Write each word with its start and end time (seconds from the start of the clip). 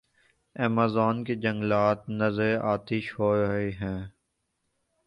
Amazon 0.55 1.23
کے 1.23 1.35
جنگلات 1.35 2.09
نذرِ 2.09 2.51
آتش 2.73 3.05
ہو 3.19 3.29
رہے 3.35 3.69
ہیں۔ 3.71 3.99